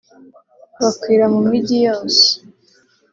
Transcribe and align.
bakwira 0.81 1.25
mu 1.33 1.41
mijyi 1.49 1.77
yose 1.87 2.23